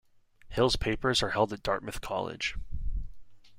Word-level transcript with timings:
Hill's 0.49 0.75
papers 0.77 1.21
are 1.21 1.29
held 1.29 1.53
at 1.53 1.61
Dartmouth 1.61 2.01
College. 2.01 2.55